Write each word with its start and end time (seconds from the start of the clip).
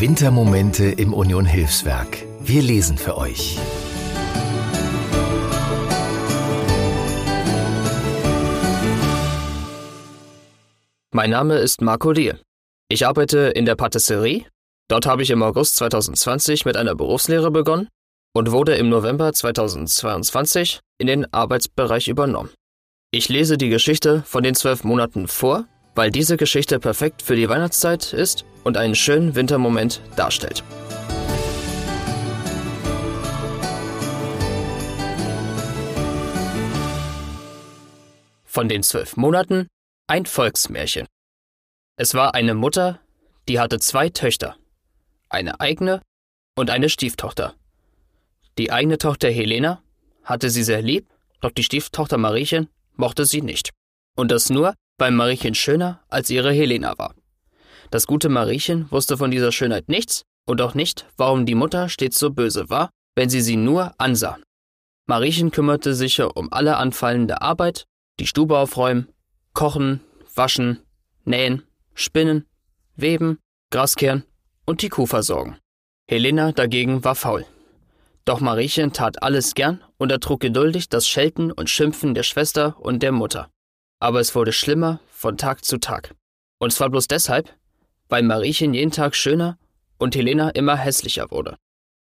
Wintermomente 0.00 0.84
im 0.84 1.12
Union 1.12 1.44
Hilfswerk. 1.44 2.24
Wir 2.38 2.62
lesen 2.62 2.96
für 2.96 3.16
euch. 3.16 3.58
Mein 11.12 11.30
Name 11.30 11.56
ist 11.56 11.82
Marco 11.82 12.12
Dier. 12.12 12.38
Ich 12.88 13.08
arbeite 13.08 13.38
in 13.56 13.64
der 13.64 13.74
Patisserie. 13.74 14.44
Dort 14.86 15.04
habe 15.06 15.24
ich 15.24 15.30
im 15.30 15.42
August 15.42 15.74
2020 15.78 16.64
mit 16.64 16.76
einer 16.76 16.94
Berufslehre 16.94 17.50
begonnen 17.50 17.88
und 18.34 18.52
wurde 18.52 18.76
im 18.76 18.88
November 18.90 19.32
2022 19.32 20.78
in 20.98 21.08
den 21.08 21.34
Arbeitsbereich 21.34 22.06
übernommen. 22.06 22.50
Ich 23.10 23.28
lese 23.28 23.58
die 23.58 23.68
Geschichte 23.68 24.22
von 24.22 24.44
den 24.44 24.54
zwölf 24.54 24.84
Monaten 24.84 25.26
vor, 25.26 25.64
weil 25.98 26.12
diese 26.12 26.36
Geschichte 26.36 26.78
perfekt 26.78 27.22
für 27.22 27.34
die 27.34 27.48
Weihnachtszeit 27.48 28.12
ist 28.12 28.44
und 28.62 28.76
einen 28.76 28.94
schönen 28.94 29.34
Wintermoment 29.34 30.00
darstellt. 30.14 30.62
Von 38.44 38.68
den 38.68 38.84
zwölf 38.84 39.16
Monaten 39.16 39.66
ein 40.06 40.24
Volksmärchen. 40.24 41.08
Es 41.96 42.14
war 42.14 42.36
eine 42.36 42.54
Mutter, 42.54 43.00
die 43.48 43.58
hatte 43.58 43.80
zwei 43.80 44.08
Töchter, 44.08 44.54
eine 45.28 45.58
eigene 45.58 46.00
und 46.54 46.70
eine 46.70 46.90
Stieftochter. 46.90 47.56
Die 48.56 48.70
eigene 48.70 48.98
Tochter 48.98 49.30
Helena 49.32 49.82
hatte 50.22 50.48
sie 50.50 50.62
sehr 50.62 50.80
lieb, 50.80 51.08
doch 51.40 51.50
die 51.50 51.64
Stieftochter 51.64 52.18
Mariechen 52.18 52.68
mochte 52.94 53.24
sie 53.24 53.42
nicht. 53.42 53.70
Und 54.14 54.30
das 54.30 54.48
nur, 54.48 54.74
weil 54.98 55.12
Mariechen 55.12 55.54
schöner 55.54 56.00
als 56.08 56.28
ihre 56.28 56.52
Helena 56.52 56.98
war. 56.98 57.14
Das 57.90 58.06
gute 58.06 58.28
Mariechen 58.28 58.90
wusste 58.90 59.16
von 59.16 59.30
dieser 59.30 59.52
Schönheit 59.52 59.88
nichts 59.88 60.24
und 60.46 60.60
auch 60.60 60.74
nicht, 60.74 61.06
warum 61.16 61.46
die 61.46 61.54
Mutter 61.54 61.88
stets 61.88 62.18
so 62.18 62.30
böse 62.30 62.68
war, 62.68 62.90
wenn 63.14 63.30
sie 63.30 63.40
sie 63.40 63.56
nur 63.56 63.94
ansah. 63.98 64.38
Mariechen 65.06 65.50
kümmerte 65.50 65.94
sich 65.94 66.20
um 66.20 66.52
alle 66.52 66.76
anfallende 66.76 67.40
Arbeit, 67.40 67.86
die 68.20 68.26
Stube 68.26 68.58
aufräumen, 68.58 69.08
kochen, 69.54 70.00
waschen, 70.34 70.80
nähen, 71.24 71.62
spinnen, 71.94 72.46
weben, 72.94 73.38
Graskehren 73.70 74.24
und 74.66 74.82
die 74.82 74.88
Kuh 74.88 75.06
versorgen. 75.06 75.56
Helena 76.08 76.52
dagegen 76.52 77.04
war 77.04 77.14
faul. 77.14 77.46
Doch 78.24 78.40
Mariechen 78.40 78.92
tat 78.92 79.22
alles 79.22 79.54
gern 79.54 79.82
und 79.96 80.12
ertrug 80.12 80.40
geduldig 80.40 80.90
das 80.90 81.08
Schelten 81.08 81.50
und 81.52 81.70
Schimpfen 81.70 82.14
der 82.14 82.22
Schwester 82.22 82.76
und 82.78 83.02
der 83.02 83.12
Mutter. 83.12 83.48
Aber 84.00 84.20
es 84.20 84.34
wurde 84.34 84.52
schlimmer 84.52 85.00
von 85.10 85.36
Tag 85.36 85.64
zu 85.64 85.78
Tag. 85.78 86.14
Und 86.58 86.72
zwar 86.72 86.90
bloß 86.90 87.08
deshalb, 87.08 87.54
weil 88.08 88.22
Mariechen 88.22 88.74
jeden 88.74 88.92
Tag 88.92 89.14
schöner 89.14 89.58
und 89.98 90.14
Helena 90.14 90.50
immer 90.50 90.76
hässlicher 90.76 91.30
wurde. 91.30 91.56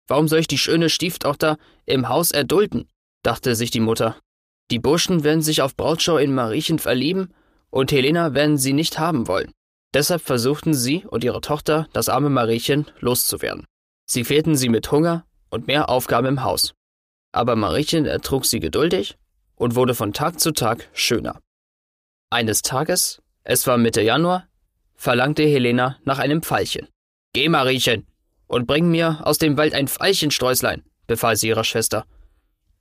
Warum 0.07 0.27
soll 0.27 0.39
ich 0.39 0.47
die 0.47 0.57
schöne 0.57 0.89
Stieftochter 0.89 1.57
im 1.85 2.09
Haus 2.09 2.31
erdulden? 2.31 2.89
dachte 3.23 3.55
sich 3.55 3.71
die 3.71 3.79
Mutter. 3.79 4.17
Die 4.71 4.79
Burschen 4.79 5.23
werden 5.23 5.41
sich 5.41 5.61
auf 5.61 5.75
Brautschau 5.75 6.17
in 6.17 6.33
Mariechen 6.33 6.79
verlieben 6.79 7.33
und 7.69 7.91
Helena 7.91 8.33
werden 8.33 8.57
sie 8.57 8.73
nicht 8.73 8.99
haben 8.99 9.27
wollen. 9.27 9.51
Deshalb 9.93 10.21
versuchten 10.21 10.73
sie 10.73 11.05
und 11.05 11.23
ihre 11.23 11.41
Tochter, 11.41 11.87
das 11.93 12.09
arme 12.09 12.29
Mariechen, 12.29 12.89
loszuwerden. 12.99 13.65
Sie 14.05 14.23
fehlten 14.23 14.55
sie 14.55 14.69
mit 14.69 14.91
Hunger 14.91 15.25
und 15.49 15.67
mehr 15.67 15.89
Aufgaben 15.89 16.27
im 16.27 16.43
Haus. 16.43 16.73
Aber 17.33 17.55
Mariechen 17.55 18.05
ertrug 18.05 18.45
sie 18.45 18.59
geduldig 18.59 19.17
und 19.55 19.75
wurde 19.75 19.93
von 19.93 20.13
Tag 20.13 20.39
zu 20.39 20.51
Tag 20.51 20.89
schöner. 20.93 21.39
Eines 22.33 22.61
Tages, 22.61 23.21
es 23.43 23.67
war 23.67 23.77
Mitte 23.77 24.01
Januar, 24.01 24.47
verlangte 24.95 25.43
Helena 25.43 25.99
nach 26.05 26.17
einem 26.17 26.41
Pfeilchen. 26.41 26.87
Geh, 27.33 27.49
Mariechen, 27.49 28.07
und 28.47 28.67
bring 28.67 28.89
mir 28.89 29.19
aus 29.27 29.37
dem 29.37 29.57
Wald 29.57 29.73
ein 29.73 29.89
Veilchensträuslein, 29.89 30.85
befahl 31.07 31.35
sie 31.35 31.49
ihrer 31.49 31.65
Schwester. 31.65 32.05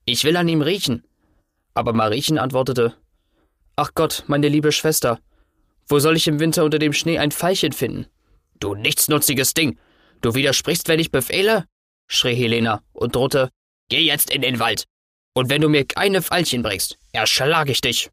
Ich 0.04 0.22
will 0.22 0.36
an 0.36 0.46
ihm 0.46 0.62
riechen. 0.62 1.02
Aber 1.74 1.92
Mariechen 1.92 2.38
antwortete, 2.38 2.94
Ach 3.74 3.90
Gott, 3.96 4.22
meine 4.28 4.46
liebe 4.46 4.70
Schwester, 4.70 5.18
wo 5.88 5.98
soll 5.98 6.16
ich 6.16 6.28
im 6.28 6.38
Winter 6.38 6.62
unter 6.62 6.78
dem 6.78 6.92
Schnee 6.92 7.18
ein 7.18 7.32
Veilchen 7.32 7.72
finden? 7.72 8.06
Du 8.60 8.76
nichtsnutziges 8.76 9.54
Ding, 9.54 9.80
du 10.20 10.36
widersprichst, 10.36 10.86
wenn 10.86 11.00
ich 11.00 11.10
befehle? 11.10 11.64
schrie 12.06 12.36
Helena 12.36 12.84
und 12.92 13.16
drohte, 13.16 13.50
Geh 13.88 14.02
jetzt 14.02 14.30
in 14.30 14.42
den 14.42 14.60
Wald. 14.60 14.84
Und 15.34 15.50
wenn 15.50 15.60
du 15.60 15.68
mir 15.68 15.84
keine 15.84 16.22
Pfeilchen 16.22 16.62
bringst, 16.62 16.98
erschlage 17.10 17.72
ich 17.72 17.80
dich. 17.80 18.10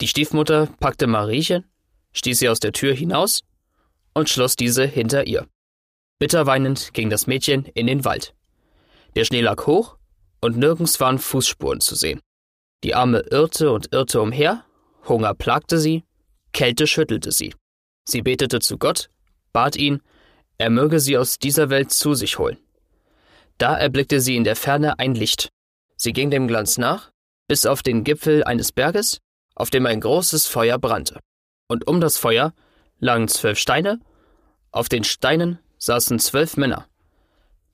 Die 0.00 0.08
Stiefmutter 0.08 0.66
packte 0.80 1.06
Mariechen, 1.06 1.64
stieß 2.12 2.38
sie 2.38 2.48
aus 2.48 2.60
der 2.60 2.72
Tür 2.72 2.94
hinaus 2.94 3.42
und 4.14 4.30
schloss 4.30 4.56
diese 4.56 4.86
hinter 4.86 5.26
ihr. 5.26 5.46
Bitterweinend 6.18 6.94
ging 6.94 7.10
das 7.10 7.26
Mädchen 7.26 7.66
in 7.74 7.86
den 7.86 8.04
Wald. 8.04 8.34
Der 9.14 9.24
Schnee 9.24 9.40
lag 9.40 9.66
hoch 9.66 9.96
und 10.40 10.56
nirgends 10.56 11.00
waren 11.00 11.18
Fußspuren 11.18 11.80
zu 11.80 11.94
sehen. 11.94 12.20
Die 12.82 12.94
Arme 12.94 13.20
irrte 13.30 13.72
und 13.72 13.92
irrte 13.92 14.22
umher, 14.22 14.64
Hunger 15.06 15.34
plagte 15.34 15.78
sie, 15.78 16.04
Kälte 16.52 16.86
schüttelte 16.86 17.30
sie. 17.30 17.54
Sie 18.08 18.22
betete 18.22 18.60
zu 18.60 18.78
Gott, 18.78 19.10
bat 19.52 19.76
ihn, 19.76 20.00
er 20.58 20.70
möge 20.70 21.00
sie 21.00 21.18
aus 21.18 21.38
dieser 21.38 21.68
Welt 21.70 21.90
zu 21.92 22.14
sich 22.14 22.38
holen. 22.38 22.58
Da 23.58 23.76
erblickte 23.76 24.20
sie 24.20 24.36
in 24.36 24.44
der 24.44 24.56
Ferne 24.56 24.98
ein 24.98 25.14
Licht. 25.14 25.50
Sie 25.96 26.12
ging 26.14 26.30
dem 26.30 26.48
Glanz 26.48 26.78
nach, 26.78 27.12
bis 27.48 27.66
auf 27.66 27.82
den 27.82 28.04
Gipfel 28.04 28.44
eines 28.44 28.72
Berges, 28.72 29.20
auf 29.60 29.70
dem 29.70 29.84
ein 29.86 30.00
großes 30.00 30.46
Feuer 30.46 30.78
brannte. 30.78 31.20
Und 31.68 31.86
um 31.86 32.00
das 32.00 32.16
Feuer 32.16 32.54
lagen 32.98 33.28
zwölf 33.28 33.58
Steine, 33.58 34.00
auf 34.70 34.88
den 34.88 35.04
Steinen 35.04 35.58
saßen 35.76 36.18
zwölf 36.18 36.56
Männer. 36.56 36.86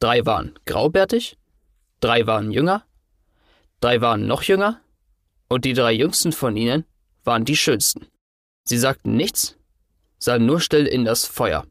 Drei 0.01 0.27
waren 0.27 0.59
graubärtig, 0.65 1.39
drei 2.01 2.27
waren 2.27 2.51
jünger, 2.51 2.85
drei 3.81 4.01
waren 4.01 4.27
noch 4.27 4.43
jünger, 4.43 4.81
und 5.49 5.65
die 5.65 5.75
drei 5.75 5.93
jüngsten 5.93 6.33
von 6.33 6.57
ihnen 6.57 6.85
waren 7.23 7.45
die 7.45 7.57
schönsten. 7.57 8.09
Sie 8.65 8.79
sagten 8.79 9.17
nichts, 9.17 9.57
sahen 10.19 10.45
nur 10.45 10.61
still 10.61 10.87
in 10.87 11.05
das 11.05 11.25
Feuer. 11.25 11.67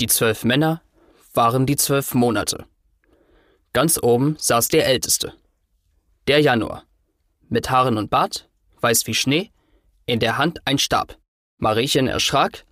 Die 0.00 0.06
zwölf 0.06 0.44
Männer 0.44 0.82
waren 1.32 1.64
die 1.64 1.76
zwölf 1.76 2.12
Monate. 2.12 2.66
Ganz 3.72 3.98
oben 4.02 4.36
saß 4.38 4.68
der 4.68 4.86
Älteste. 4.86 5.32
Der 6.28 6.40
Januar. 6.40 6.84
Mit 7.48 7.70
Haaren 7.70 7.96
und 7.96 8.10
Bart, 8.10 8.49
weiß 8.82 9.06
wie 9.06 9.14
Schnee, 9.14 9.50
in 10.06 10.20
der 10.20 10.38
Hand 10.38 10.60
ein 10.64 10.78
Stab. 10.78 11.16
Mariechen 11.58 12.08
erschrak, 12.08 12.64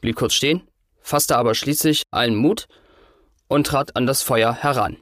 blieb 0.00 0.16
kurz 0.16 0.34
stehen, 0.34 0.62
fasste 1.00 1.36
aber 1.36 1.54
schließlich 1.54 2.02
allen 2.10 2.34
Mut 2.34 2.66
und 3.48 3.66
trat 3.66 3.96
an 3.96 4.06
das 4.06 4.22
Feuer 4.22 4.54
heran. 4.54 4.96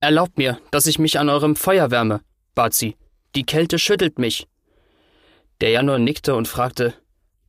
Erlaubt 0.00 0.38
mir, 0.38 0.60
dass 0.70 0.86
ich 0.86 0.98
mich 0.98 1.18
an 1.18 1.28
eurem 1.28 1.54
Feuer 1.54 1.90
wärme, 1.90 2.20
bat 2.54 2.74
sie. 2.74 2.96
Die 3.34 3.44
Kälte 3.44 3.78
schüttelt 3.78 4.18
mich. 4.18 4.46
Der 5.60 5.70
Januar 5.70 5.98
nickte 5.98 6.34
und 6.34 6.48
fragte, 6.48 6.94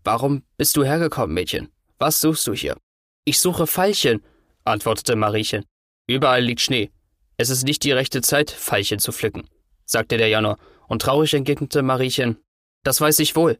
Warum 0.04 0.44
bist 0.58 0.76
du 0.76 0.84
hergekommen, 0.84 1.34
Mädchen? 1.34 1.70
Was 1.98 2.22
suchst 2.22 2.46
du 2.48 2.54
hier? 2.54 2.78
Ich 3.26 3.40
suche 3.40 3.66
Veilchen, 3.66 4.22
antwortete 4.66 5.16
Mariechen. 5.16 5.66
Überall 6.08 6.44
liegt 6.44 6.62
Schnee. 6.62 6.92
Es 7.38 7.50
ist 7.50 7.64
nicht 7.64 7.84
die 7.84 7.92
rechte 7.92 8.22
Zeit, 8.22 8.52
Veilchen 8.52 9.00
zu 9.00 9.12
pflücken, 9.12 9.48
sagte 9.86 10.18
der 10.18 10.28
Januar, 10.28 10.58
und 10.88 11.02
traurig 11.02 11.34
entgegnete 11.34 11.82
Mariechen. 11.82 12.38
Das 12.84 13.00
weiß 13.00 13.20
ich 13.20 13.36
wohl. 13.36 13.60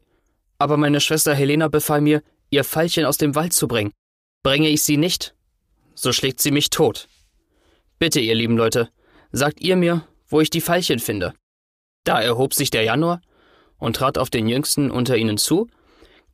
Aber 0.58 0.76
meine 0.76 1.00
Schwester 1.00 1.34
Helena 1.34 1.68
befahl 1.68 2.00
mir, 2.00 2.22
ihr 2.50 2.64
Veilchen 2.64 3.04
aus 3.04 3.18
dem 3.18 3.34
Wald 3.34 3.52
zu 3.52 3.68
bringen. 3.68 3.92
Bringe 4.42 4.68
ich 4.68 4.82
sie 4.82 4.96
nicht, 4.96 5.34
so 5.94 6.12
schlägt 6.12 6.40
sie 6.40 6.50
mich 6.50 6.70
tot. 6.70 7.08
Bitte, 7.98 8.20
ihr 8.20 8.34
lieben 8.34 8.56
Leute, 8.56 8.90
sagt 9.32 9.60
ihr 9.60 9.76
mir, 9.76 10.06
wo 10.28 10.40
ich 10.40 10.50
die 10.50 10.60
Veilchen 10.60 10.98
finde. 10.98 11.32
Da 12.04 12.20
erhob 12.20 12.54
sich 12.54 12.70
der 12.70 12.82
Januar 12.82 13.22
und 13.78 13.96
trat 13.96 14.18
auf 14.18 14.30
den 14.30 14.48
Jüngsten 14.48 14.90
unter 14.90 15.16
ihnen 15.16 15.38
zu, 15.38 15.68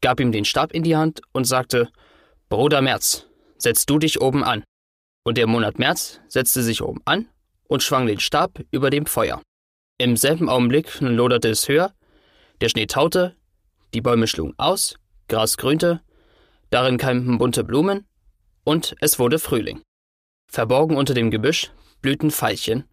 gab 0.00 0.20
ihm 0.20 0.32
den 0.32 0.44
Stab 0.44 0.72
in 0.72 0.82
die 0.82 0.96
Hand 0.96 1.22
und 1.32 1.44
sagte, 1.44 1.88
Bruder 2.48 2.82
Merz, 2.82 3.26
setz 3.58 3.86
du 3.86 3.98
dich 3.98 4.20
oben 4.20 4.42
an. 4.42 4.64
Und 5.22 5.36
der 5.36 5.46
Monat 5.46 5.78
März 5.78 6.20
setzte 6.28 6.62
sich 6.62 6.82
oben 6.82 7.02
an 7.04 7.28
und 7.68 7.82
schwang 7.82 8.06
den 8.06 8.20
Stab 8.20 8.60
über 8.70 8.90
dem 8.90 9.06
Feuer. 9.06 9.42
Im 10.00 10.16
selben 10.16 10.48
Augenblick 10.48 10.98
loderte 11.02 11.50
es 11.50 11.68
höher, 11.68 11.92
der 12.62 12.70
Schnee 12.70 12.86
taute, 12.86 13.36
die 13.92 14.00
Bäume 14.00 14.26
schlugen 14.28 14.54
aus, 14.56 14.94
Gras 15.28 15.58
grünte, 15.58 16.00
darin 16.70 16.96
keimten 16.96 17.36
bunte 17.36 17.64
Blumen 17.64 18.06
und 18.64 18.96
es 19.02 19.18
wurde 19.18 19.38
Frühling. 19.38 19.82
Verborgen 20.46 20.96
unter 20.96 21.12
dem 21.12 21.30
Gebüsch 21.30 21.70
blühten 22.00 22.30
Veilchen, 22.30 22.84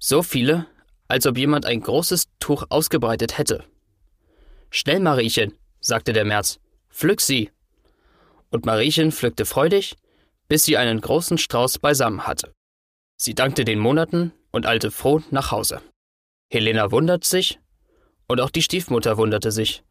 so 0.00 0.24
viele, 0.24 0.66
als 1.06 1.28
ob 1.28 1.38
jemand 1.38 1.64
ein 1.64 1.80
großes 1.80 2.24
Tuch 2.40 2.64
ausgebreitet 2.70 3.38
hätte. 3.38 3.62
Schnell, 4.70 4.98
Mariechen, 4.98 5.56
sagte 5.78 6.12
der 6.12 6.24
März, 6.24 6.58
pflück 6.90 7.20
sie. 7.20 7.52
Und 8.50 8.66
Mariechen 8.66 9.12
pflückte 9.12 9.46
freudig, 9.46 9.94
bis 10.48 10.64
sie 10.64 10.76
einen 10.76 11.00
großen 11.00 11.38
Strauß 11.38 11.78
beisammen 11.78 12.26
hatte. 12.26 12.52
Sie 13.16 13.36
dankte 13.36 13.64
den 13.64 13.78
Monaten 13.78 14.32
und 14.50 14.66
eilte 14.66 14.90
froh 14.90 15.22
nach 15.30 15.52
Hause. 15.52 15.82
Helena 16.48 16.90
wundert 16.90 17.24
sich, 17.24 17.58
und 18.28 18.40
auch 18.40 18.50
die 18.50 18.62
Stiefmutter 18.62 19.16
wunderte 19.16 19.50
sich, 19.50 19.82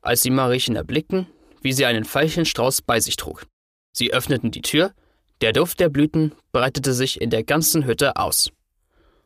als 0.00 0.22
sie 0.22 0.30
Mariechen 0.30 0.76
erblickten, 0.76 1.26
wie 1.62 1.72
sie 1.72 1.86
einen 1.86 2.04
Veilchenstrauß 2.04 2.82
bei 2.82 3.00
sich 3.00 3.16
trug. 3.16 3.46
Sie 3.92 4.12
öffneten 4.12 4.50
die 4.50 4.62
Tür, 4.62 4.92
Der 5.40 5.52
Duft 5.52 5.80
der 5.80 5.88
Blüten 5.88 6.34
breitete 6.52 6.92
sich 6.92 7.20
in 7.20 7.30
der 7.30 7.42
ganzen 7.42 7.84
Hütte 7.84 8.16
aus. 8.16 8.50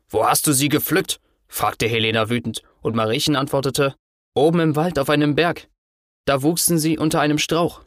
Wo 0.09 0.25
hast 0.25 0.47
du 0.47 0.51
sie 0.51 0.69
gepflückt? 0.69 1.19
fragte 1.47 1.87
Helena 1.87 2.29
wütend, 2.29 2.63
und 2.81 2.95
Mariechen 2.95 3.35
antwortete, 3.35 3.95
oben 4.33 4.59
im 4.59 4.75
Wald 4.75 4.97
auf 4.97 5.09
einem 5.09 5.35
Berg. 5.35 5.67
Da 6.25 6.41
wuchsen 6.41 6.79
sie 6.79 6.97
unter 6.97 7.21
einem 7.21 7.37
Strauch. 7.37 7.81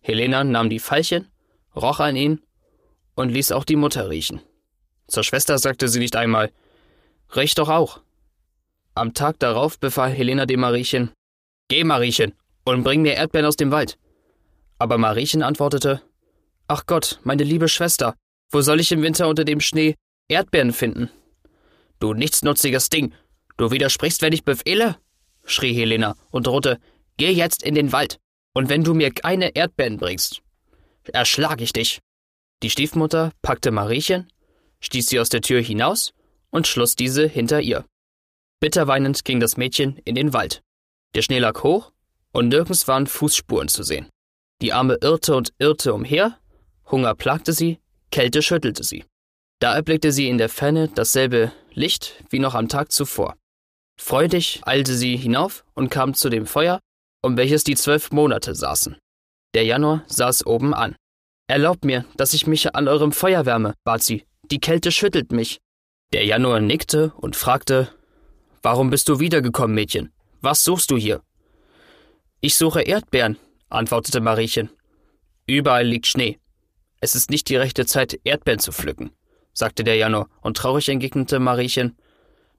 Helena 0.00 0.42
nahm 0.42 0.70
die 0.70 0.80
Veilchen, 0.80 1.28
roch 1.76 2.00
an 2.00 2.16
ihnen 2.16 2.42
und 3.14 3.30
ließ 3.30 3.52
auch 3.52 3.64
die 3.64 3.76
Mutter 3.76 4.10
riechen. 4.10 4.40
Zur 5.06 5.22
Schwester 5.22 5.58
sagte 5.58 5.88
sie 5.88 6.00
nicht 6.00 6.16
einmal, 6.16 6.50
riech 7.36 7.54
doch 7.54 7.68
auch. 7.68 8.00
Am 8.94 9.14
Tag 9.14 9.38
darauf 9.38 9.78
befahl 9.78 10.10
Helena 10.10 10.46
dem 10.46 10.60
Mariechen, 10.60 11.12
Geh, 11.68 11.84
Mariechen, 11.84 12.34
und 12.64 12.82
bring 12.82 13.02
mir 13.02 13.14
Erdbeeren 13.14 13.46
aus 13.46 13.56
dem 13.56 13.70
Wald. 13.70 13.96
Aber 14.78 14.98
Mariechen 14.98 15.42
antwortete, 15.42 16.02
Ach 16.66 16.84
Gott, 16.86 17.20
meine 17.22 17.44
liebe 17.44 17.68
Schwester, 17.68 18.14
wo 18.50 18.60
soll 18.60 18.80
ich 18.80 18.92
im 18.92 19.02
Winter 19.02 19.28
unter 19.28 19.44
dem 19.44 19.60
Schnee 19.60 19.94
Erdbeeren 20.28 20.72
finden? 20.72 21.10
Du 22.00 22.14
nichtsnutziges 22.14 22.88
Ding, 22.88 23.14
du 23.56 23.70
widersprichst, 23.70 24.22
wenn 24.22 24.32
ich 24.32 24.44
befehle? 24.44 24.96
schrie 25.44 25.74
Helena 25.74 26.16
und 26.30 26.46
drohte, 26.46 26.78
Geh 27.16 27.30
jetzt 27.30 27.62
in 27.62 27.74
den 27.74 27.92
Wald, 27.92 28.18
und 28.54 28.68
wenn 28.68 28.82
du 28.82 28.94
mir 28.94 29.12
keine 29.12 29.54
Erdbeeren 29.54 29.98
bringst, 29.98 30.42
erschlag 31.12 31.60
ich 31.60 31.72
dich. 31.72 32.00
Die 32.62 32.70
Stiefmutter 32.70 33.32
packte 33.42 33.70
Mariechen, 33.70 34.32
stieß 34.80 35.06
sie 35.06 35.20
aus 35.20 35.28
der 35.28 35.42
Tür 35.42 35.60
hinaus 35.60 36.12
und 36.50 36.66
schloss 36.66 36.96
diese 36.96 37.26
hinter 37.26 37.60
ihr. 37.60 37.84
Bitterweinend 38.60 39.24
ging 39.24 39.40
das 39.40 39.56
Mädchen 39.56 39.96
in 40.04 40.14
den 40.14 40.32
Wald. 40.32 40.62
Der 41.14 41.22
Schnee 41.22 41.38
lag 41.38 41.62
hoch 41.62 41.92
und 42.32 42.48
nirgends 42.48 42.86
waren 42.88 43.06
Fußspuren 43.06 43.68
zu 43.68 43.82
sehen. 43.82 44.08
Die 44.60 44.72
Arme 44.72 44.98
irrte 45.00 45.34
und 45.34 45.52
irrte 45.58 45.94
umher, 45.94 46.38
Hunger 46.90 47.14
plagte 47.14 47.52
sie, 47.52 47.78
Kälte 48.10 48.42
schüttelte 48.42 48.84
sie. 48.84 49.04
Da 49.60 49.74
erblickte 49.74 50.12
sie 50.12 50.28
in 50.28 50.38
der 50.38 50.48
Ferne 50.48 50.88
dasselbe 50.88 51.52
Licht 51.72 52.22
wie 52.30 52.38
noch 52.38 52.54
am 52.54 52.68
Tag 52.68 52.92
zuvor. 52.92 53.36
Freudig 53.98 54.60
eilte 54.64 54.94
sie 54.94 55.16
hinauf 55.16 55.64
und 55.74 55.90
kam 55.90 56.14
zu 56.14 56.30
dem 56.30 56.46
Feuer, 56.46 56.80
um 57.22 57.36
welches 57.36 57.64
die 57.64 57.76
zwölf 57.76 58.10
Monate 58.10 58.54
saßen. 58.54 58.96
Der 59.54 59.64
Januar 59.64 60.04
saß 60.06 60.46
oben 60.46 60.74
an. 60.74 60.96
Erlaubt 61.48 61.84
mir, 61.84 62.04
dass 62.16 62.32
ich 62.32 62.46
mich 62.46 62.74
an 62.74 62.88
eurem 62.88 63.12
Feuer 63.12 63.44
wärme, 63.44 63.74
bat 63.84 64.02
sie. 64.02 64.24
Die 64.50 64.60
Kälte 64.60 64.92
schüttelt 64.92 65.32
mich. 65.32 65.58
Der 66.12 66.24
Januar 66.24 66.60
nickte 66.60 67.12
und 67.16 67.36
fragte, 67.36 67.88
Warum 68.62 68.90
bist 68.90 69.08
du 69.08 69.20
wiedergekommen, 69.20 69.74
Mädchen? 69.74 70.12
Was 70.40 70.64
suchst 70.64 70.90
du 70.90 70.96
hier? 70.96 71.22
Ich 72.40 72.56
suche 72.56 72.82
Erdbeeren, 72.82 73.38
antwortete 73.68 74.20
Mariechen. 74.20 74.70
Überall 75.46 75.86
liegt 75.86 76.08
Schnee. 76.08 76.38
Es 77.00 77.14
ist 77.14 77.30
nicht 77.30 77.48
die 77.48 77.56
rechte 77.56 77.86
Zeit, 77.86 78.18
Erdbeeren 78.24 78.58
zu 78.58 78.72
pflücken, 78.72 79.10
sagte 79.52 79.84
der 79.84 79.96
Januar, 79.96 80.28
und 80.42 80.56
traurig 80.56 80.88
entgegnete 80.88 81.38
Mariechen. 81.38 81.96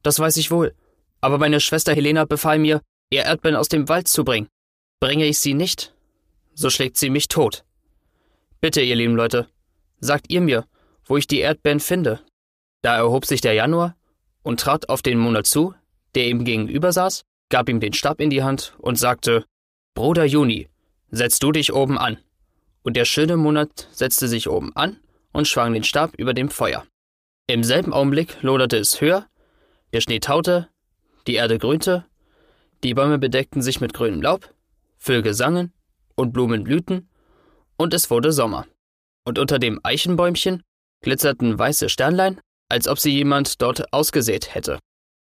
Das 0.02 0.18
weiß 0.18 0.38
ich 0.38 0.50
wohl. 0.50 0.74
Aber 1.20 1.38
meine 1.38 1.60
Schwester 1.60 1.94
Helena 1.94 2.26
befahl 2.26 2.58
mir, 2.58 2.82
ihr 3.10 3.24
Erdbeeren 3.24 3.58
aus 3.58 3.68
dem 3.68 3.90
Wald 3.90 4.08
zu 4.08 4.24
bringen. 4.24 4.48
Bringe 5.00 5.26
ich 5.26 5.40
sie 5.40 5.54
nicht, 5.54 5.94
so 6.54 6.70
schlägt 6.70 6.96
sie 6.98 7.10
mich 7.10 7.28
tot. 7.28 7.66
Bitte, 8.62 8.82
ihr 8.82 8.96
lieben 8.96 9.16
Leute, 9.16 9.48
sagt 10.00 10.32
ihr 10.32 10.42
mir, 10.42 10.66
wo 11.04 11.18
ich 11.18 11.28
die 11.28 11.40
Erdbeeren 11.40 11.80
finde. 11.80 12.22
Da 12.82 12.96
erhob 12.96 13.26
sich 13.26 13.42
der 13.42 13.54
Januar 13.54 13.96
und 14.44 14.60
trat 14.60 14.90
auf 14.90 15.02
den 15.02 15.18
Monat 15.18 15.46
zu, 15.46 15.74
der 16.16 16.28
ihm 16.28 16.44
gegenüber 16.44 16.92
saß, 16.92 17.24
gab 17.50 17.70
ihm 17.70 17.80
den 17.80 17.94
Stab 17.94 18.20
in 18.20 18.30
die 18.30 18.44
Hand 18.44 18.76
und 18.80 18.98
sagte, 18.98 19.46
Bruder 19.94 20.26
Juni, 20.26 20.70
setz 21.12 21.40
du 21.40 21.52
dich 21.52 21.74
oben 21.74 21.98
an. 21.98 22.18
Und 22.84 22.96
der 22.96 23.06
schöne 23.06 23.38
Monat 23.38 23.88
setzte 23.92 24.28
sich 24.28 24.50
oben 24.50 24.76
an 24.76 25.00
und 25.32 25.48
schwang 25.48 25.74
den 25.74 25.84
Stab 25.84 26.16
über 26.18 26.34
dem 26.34 26.50
Feuer. 26.50 26.86
Im 27.48 27.64
selben 27.64 27.94
Augenblick 27.94 28.42
loderte 28.42 28.78
es 28.78 29.02
höher, 29.02 29.28
der 29.94 30.02
Schnee 30.02 30.20
taute, 30.20 30.70
die 31.28 31.36
Erde 31.36 31.60
grünte, 31.60 32.06
die 32.84 32.94
Bäume 32.94 33.20
bedeckten 33.20 33.62
sich 33.62 33.82
mit 33.82 33.94
grünem 33.94 34.22
Laub, 34.22 34.54
Vögel 34.98 35.34
sangen 35.34 35.74
und 36.16 36.32
Blumen 36.32 36.64
blühten, 36.64 37.10
und 37.78 37.94
es 37.94 38.10
wurde 38.10 38.32
Sommer. 38.32 38.66
Und 39.26 39.38
unter 39.38 39.60
dem 39.60 39.80
Eichenbäumchen 39.84 40.64
glitzerten 41.02 41.58
weiße 41.58 41.90
Sternlein, 41.90 42.40
als 42.72 42.88
ob 42.88 43.00
sie 43.00 43.12
jemand 43.12 43.62
dort 43.62 43.92
ausgesät 43.92 44.56
hätte. 44.56 44.80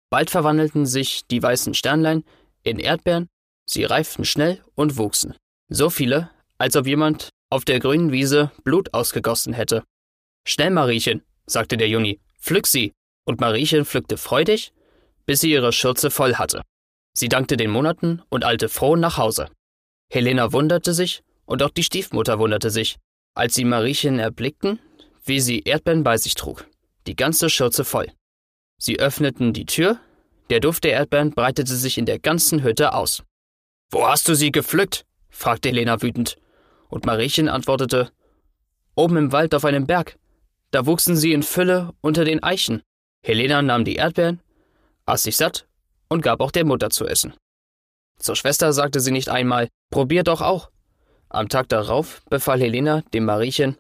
Bald 0.10 0.32
verwandelten 0.32 0.86
sich 0.88 1.28
die 1.28 1.42
weißen 1.42 1.76
Sternlein 1.76 2.24
in 2.64 2.80
Erdbeeren, 2.80 3.28
sie 3.70 3.84
reiften 3.84 4.26
schnell 4.26 4.64
und 4.74 4.98
wuchsen. 4.98 5.36
So 5.70 5.90
viele, 5.90 6.32
als 6.58 6.76
ob 6.76 6.88
jemand 6.88 7.30
auf 7.50 7.64
der 7.64 7.80
grünen 7.80 8.12
Wiese 8.12 8.52
Blut 8.64 8.94
ausgegossen 8.94 9.54
hätte. 9.54 9.84
Schnell, 10.48 10.72
Mariechen, 10.72 11.22
sagte 11.46 11.78
der 11.78 11.88
Juni, 11.88 12.20
pflück 12.40 12.66
sie. 12.68 12.94
Und 13.26 13.42
Mariechen 13.42 13.86
pflückte 13.86 14.18
freudig, 14.18 14.72
bis 15.26 15.42
sie 15.42 15.52
ihre 15.52 15.74
Schürze 15.74 16.10
voll 16.10 16.36
hatte. 16.36 16.62
Sie 17.14 17.30
dankte 17.30 17.58
den 17.58 17.70
Monaten 17.70 18.22
und 18.30 18.46
eilte 18.46 18.70
froh 18.70 18.96
nach 18.96 19.18
Hause. 19.18 19.50
Helena 20.10 20.54
wunderte 20.54 20.94
sich, 20.94 21.24
und 21.46 21.62
auch 21.62 21.70
die 21.70 21.84
Stiefmutter 21.84 22.40
wunderte 22.40 22.70
sich, 22.70 22.98
als 23.36 23.56
sie 23.56 23.66
Mariechen 23.66 24.20
erblickten, 24.20 24.80
wie 25.26 25.42
sie 25.42 25.60
Erdbeeren 25.60 26.04
bei 26.04 26.18
sich 26.18 26.36
trug, 26.36 26.66
die 27.08 27.16
ganze 27.16 27.50
Schürze 27.50 27.84
voll. 27.86 28.12
Sie 28.78 29.00
öffneten 29.00 29.54
die 29.54 29.66
Tür, 29.66 30.00
der 30.50 30.60
Duft 30.60 30.84
der 30.84 30.94
Erdbeeren 30.94 31.32
breitete 31.32 31.76
sich 31.76 31.98
in 31.98 32.06
der 32.06 32.20
ganzen 32.20 32.64
Hütte 32.64 32.94
aus. 32.94 33.24
Wo 33.92 34.08
hast 34.08 34.28
du 34.28 34.36
sie 34.36 34.52
gepflückt? 34.52 35.06
fragte 35.30 35.70
Helena 35.70 36.02
wütend, 36.02 36.38
und 36.90 37.06
Mariechen 37.06 37.50
antwortete 37.50 38.12
Oben 38.96 39.18
im 39.18 39.32
Wald 39.32 39.54
auf 39.54 39.66
einem 39.66 39.86
Berg. 39.86 40.18
Da 40.72 40.86
wuchsen 40.86 41.16
sie 41.16 41.34
in 41.34 41.44
Fülle 41.44 41.94
unter 42.02 42.26
den 42.26 42.44
Eichen. 42.44 42.82
Helena 43.24 43.62
nahm 43.62 43.86
die 43.86 43.96
Erdbeeren, 43.96 44.42
aß 45.06 45.24
sich 45.24 45.38
satt 45.38 45.68
und 46.10 46.22
gab 46.22 46.42
auch 46.42 46.52
der 46.52 46.66
Mutter 46.66 46.90
zu 46.90 47.08
essen. 47.08 47.34
Zur 48.20 48.36
Schwester 48.36 48.74
sagte 48.74 49.00
sie 49.00 49.12
nicht 49.12 49.30
einmal, 49.30 49.70
probier 49.92 50.24
doch 50.24 50.42
auch. 50.42 50.72
Am 51.30 51.50
Tag 51.50 51.70
darauf 51.70 52.24
befahl 52.30 52.60
Helena 52.60 53.02
dem 53.14 53.26
Mariechen, 53.26 53.78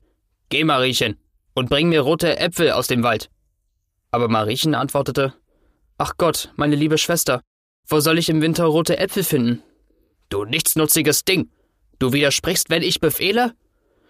Geh, 0.49 0.63
Mariechen, 0.63 1.17
und 1.57 1.71
bring 1.71 1.89
mir 1.89 2.01
rote 2.01 2.37
Äpfel 2.37 2.69
aus 2.69 2.85
dem 2.85 3.01
Wald. 3.01 3.31
Aber 4.11 4.27
Mariechen 4.27 4.75
antwortete, 4.75 5.33
Ach 5.97 6.13
Gott, 6.15 6.53
meine 6.55 6.75
liebe 6.75 6.99
Schwester, 6.99 7.41
wo 7.87 7.99
soll 7.99 8.19
ich 8.19 8.29
im 8.29 8.43
Winter 8.43 8.65
rote 8.65 8.99
Äpfel 8.99 9.23
finden? 9.23 9.63
Du 10.29 10.45
nichtsnutziges 10.45 11.25
Ding! 11.25 11.49
Du 11.97 12.13
widersprichst, 12.13 12.69
wenn 12.69 12.83
ich 12.83 12.99
befehle? 12.99 13.55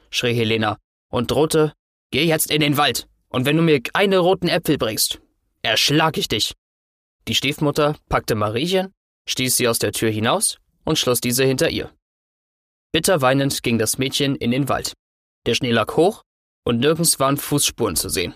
schrie 0.09 0.33
Helena 0.33 0.77
und 1.07 1.31
drohte, 1.31 1.71
Geh 2.11 2.25
jetzt 2.25 2.51
in 2.51 2.59
den 2.59 2.75
Wald, 2.75 3.07
und 3.29 3.45
wenn 3.45 3.55
du 3.55 3.63
mir 3.63 3.81
keine 3.81 4.17
roten 4.17 4.49
Äpfel 4.49 4.77
bringst, 4.77 5.21
erschlag 5.61 6.17
ich 6.17 6.27
dich. 6.27 6.53
Die 7.29 7.35
Stiefmutter 7.35 7.95
packte 8.09 8.35
Mariechen, 8.35 8.93
stieß 9.25 9.55
sie 9.55 9.69
aus 9.69 9.79
der 9.79 9.93
Tür 9.93 10.09
hinaus 10.09 10.57
und 10.83 10.99
schloss 10.99 11.21
diese 11.21 11.45
hinter 11.45 11.69
ihr. 11.69 11.93
Bitter 12.91 13.21
weinend 13.21 13.63
ging 13.63 13.77
das 13.77 13.97
Mädchen 13.97 14.35
in 14.35 14.51
den 14.51 14.67
Wald. 14.67 14.91
Der 15.45 15.55
Schnee 15.55 15.71
lag 15.71 15.95
hoch 15.95 16.23
und 16.67 16.79
nirgends 16.79 17.17
waren 17.17 17.37
Fußspuren 17.37 17.95
zu 17.95 18.09
sehen. 18.09 18.33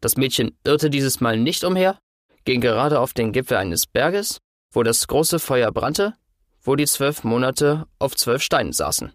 Das 0.00 0.16
Mädchen 0.16 0.56
irrte 0.64 0.88
dieses 0.88 1.20
Mal 1.20 1.36
nicht 1.36 1.64
umher, 1.64 1.98
ging 2.46 2.62
gerade 2.62 2.98
auf 2.98 3.12
den 3.12 3.30
Gipfel 3.30 3.58
eines 3.58 3.86
Berges, 3.86 4.38
wo 4.72 4.82
das 4.82 5.06
große 5.06 5.38
Feuer 5.38 5.70
brannte, 5.70 6.14
wo 6.62 6.76
die 6.76 6.86
zwölf 6.86 7.24
Monate 7.24 7.86
auf 7.98 8.16
zwölf 8.16 8.40
Steinen 8.40 8.72
saßen. 8.72 9.12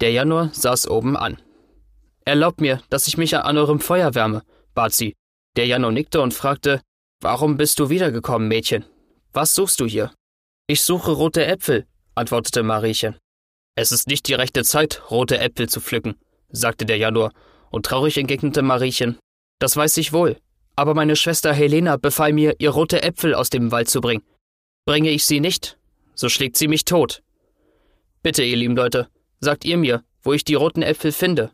Der 0.00 0.12
Januar 0.12 0.48
saß 0.54 0.88
oben 0.88 1.14
an. 1.14 1.42
Erlaubt 2.24 2.62
mir, 2.62 2.80
dass 2.88 3.06
ich 3.06 3.18
mich 3.18 3.36
an 3.36 3.58
eurem 3.58 3.80
Feuer 3.80 4.14
wärme, 4.14 4.44
bat 4.72 4.94
sie. 4.94 5.14
Der 5.56 5.66
Januar 5.66 5.92
nickte 5.92 6.22
und 6.22 6.32
fragte, 6.32 6.80
Warum 7.20 7.58
bist 7.58 7.78
du 7.80 7.90
wiedergekommen, 7.90 8.48
Mädchen? 8.48 8.86
Was 9.34 9.54
suchst 9.54 9.78
du 9.80 9.84
hier? 9.84 10.14
Ich 10.68 10.80
suche 10.80 11.10
rote 11.10 11.44
Äpfel, 11.44 11.86
antwortete 12.14 12.62
Mariechen. 12.62 13.18
Es 13.74 13.92
ist 13.92 14.08
nicht 14.08 14.26
die 14.26 14.34
rechte 14.34 14.64
Zeit, 14.64 15.02
rote 15.10 15.38
Äpfel 15.38 15.68
zu 15.68 15.82
pflücken, 15.82 16.14
sagte 16.50 16.86
der 16.86 16.96
Januar, 16.96 17.32
und 17.70 17.86
traurig 17.86 18.18
entgegnete 18.18 18.62
Mariechen. 18.62 19.18
Das 19.58 19.76
weiß 19.76 19.96
ich 19.96 20.12
wohl, 20.12 20.36
aber 20.76 20.94
meine 20.94 21.16
Schwester 21.16 21.52
Helena 21.52 21.96
befahl 21.96 22.32
mir, 22.32 22.56
ihr 22.58 22.70
rote 22.70 23.02
Äpfel 23.02 23.34
aus 23.34 23.50
dem 23.50 23.72
Wald 23.72 23.88
zu 23.88 24.00
bringen. 24.00 24.22
Bringe 24.86 25.10
ich 25.10 25.26
sie 25.26 25.40
nicht, 25.40 25.78
so 26.14 26.28
schlägt 26.28 26.56
sie 26.56 26.68
mich 26.68 26.84
tot. 26.84 27.22
Bitte, 28.22 28.42
ihr 28.42 28.56
lieben 28.56 28.76
Leute, 28.76 29.08
sagt 29.40 29.64
ihr 29.64 29.76
mir, 29.76 30.02
wo 30.22 30.32
ich 30.32 30.44
die 30.44 30.54
roten 30.54 30.82
Äpfel 30.82 31.12
finde. 31.12 31.50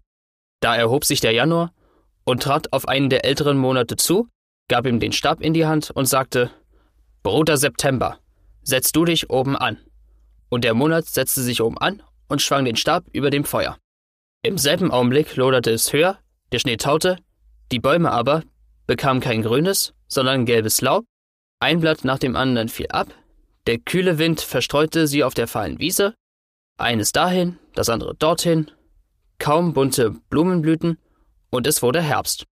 Da 0.60 0.76
erhob 0.76 1.04
sich 1.04 1.20
der 1.20 1.32
Januar 1.32 1.72
und 2.24 2.42
trat 2.42 2.72
auf 2.72 2.88
einen 2.88 3.10
der 3.10 3.24
älteren 3.24 3.58
Monate 3.58 3.96
zu, 3.96 4.28
gab 4.68 4.86
ihm 4.86 5.00
den 5.00 5.12
Stab 5.12 5.40
in 5.40 5.54
die 5.54 5.66
Hand 5.66 5.90
und 5.90 6.06
sagte, 6.06 6.50
Bruder 7.22 7.56
September, 7.56 8.18
setz 8.62 8.92
du 8.92 9.04
dich 9.04 9.30
oben 9.30 9.56
an. 9.56 9.78
Und 10.48 10.64
der 10.64 10.74
Monat 10.74 11.06
setzte 11.06 11.42
sich 11.42 11.60
oben 11.62 11.78
an 11.78 12.02
und 12.28 12.42
schwang 12.42 12.64
den 12.64 12.76
Stab 12.76 13.04
über 13.12 13.30
dem 13.30 13.44
Feuer. 13.44 13.78
Im 14.46 14.58
selben 14.58 14.90
Augenblick 14.90 15.36
loderte 15.36 15.70
es 15.70 15.90
höher, 15.94 16.18
der 16.52 16.58
Schnee 16.58 16.76
taute, 16.76 17.16
die 17.72 17.78
Bäume 17.78 18.10
aber 18.10 18.42
bekamen 18.86 19.22
kein 19.22 19.40
grünes, 19.40 19.94
sondern 20.06 20.44
gelbes 20.44 20.82
Laub, 20.82 21.06
ein 21.60 21.80
Blatt 21.80 22.04
nach 22.04 22.18
dem 22.18 22.36
anderen 22.36 22.68
fiel 22.68 22.88
ab, 22.88 23.08
der 23.66 23.78
kühle 23.78 24.18
Wind 24.18 24.42
verstreute 24.42 25.06
sie 25.06 25.24
auf 25.24 25.32
der 25.32 25.48
fahlen 25.48 25.78
Wiese, 25.78 26.14
eines 26.76 27.12
dahin, 27.12 27.58
das 27.72 27.88
andere 27.88 28.16
dorthin, 28.16 28.70
kaum 29.38 29.72
bunte 29.72 30.10
Blumenblüten 30.28 30.98
und 31.48 31.66
es 31.66 31.80
wurde 31.80 32.02
Herbst. 32.02 32.44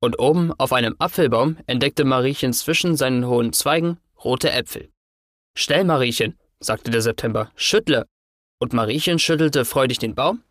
Und 0.00 0.20
oben 0.20 0.52
auf 0.52 0.72
einem 0.72 0.94
Apfelbaum 1.00 1.58
entdeckte 1.66 2.04
Mariechen 2.04 2.52
zwischen 2.52 2.94
seinen 2.94 3.26
hohen 3.26 3.52
Zweigen 3.52 3.98
rote 4.22 4.52
Äpfel. 4.52 4.92
Schnell, 5.56 5.82
Mariechen, 5.82 6.38
sagte 6.60 6.92
der 6.92 7.02
September, 7.02 7.50
schüttle. 7.56 8.06
Und 8.60 8.72
Mariechen 8.72 9.18
schüttelte 9.18 9.64
freudig 9.64 9.98
den 9.98 10.14
Baum. 10.14 10.44